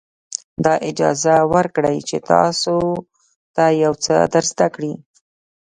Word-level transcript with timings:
دا 0.63 0.73
اجازه 0.89 1.35
ورکړئ 1.53 1.97
چې 2.09 2.17
تاسو 2.31 2.75
ته 3.55 3.63
یو 3.83 3.93
څه 4.05 4.15
در 4.33 4.45
زده 4.51 4.67
کړي. 4.75 4.93